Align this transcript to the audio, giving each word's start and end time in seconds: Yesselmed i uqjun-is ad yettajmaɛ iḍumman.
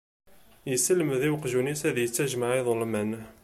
Yesselmed 0.71 1.21
i 1.27 1.29
uqjun-is 1.35 1.81
ad 1.89 1.97
yettajmaɛ 1.99 2.51
iḍumman. 2.59 3.11